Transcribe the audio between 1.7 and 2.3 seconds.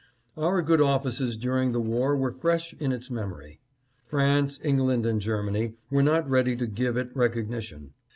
the war